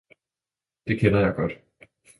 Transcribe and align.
den 0.87 0.97
kender 0.99 1.19
jeg 1.19 1.35
godt! 1.35 1.51